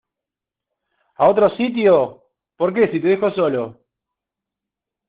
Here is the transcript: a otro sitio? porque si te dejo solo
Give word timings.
a 1.15 1.29
otro 1.29 1.49
sitio? 1.55 2.23
porque 2.55 2.89
si 2.91 2.99
te 2.99 3.09
dejo 3.09 3.29
solo 3.29 3.77